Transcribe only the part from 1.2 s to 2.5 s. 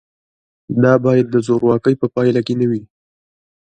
د زورواکۍ په پایله